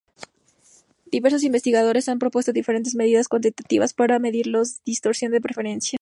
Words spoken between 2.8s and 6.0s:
medidas cuantitativas para medir la distorsión de preferencias.